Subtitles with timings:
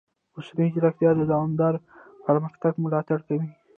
[0.35, 1.73] مصنوعي ځیرکتیا د دوامدار
[2.25, 3.47] پرمختګ ملاتړ کوي.